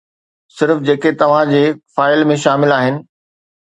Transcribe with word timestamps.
صرف 0.59 0.81
جيڪي 0.87 1.13
توهان 1.21 1.53
جي 1.59 1.63
فائل 1.99 2.29
۾ 2.35 2.43
شامل 2.49 2.79
آهن. 2.83 3.03